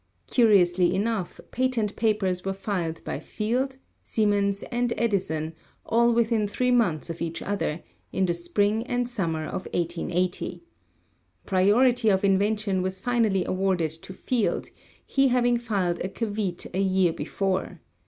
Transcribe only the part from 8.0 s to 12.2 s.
in the spring and summer of 1880. Priority